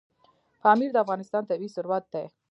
پامیر 0.63 0.89
د 0.93 0.97
افغانستان 1.03 1.43
طبعي 1.49 1.69
ثروت 1.75 2.05
دی. 2.13 2.25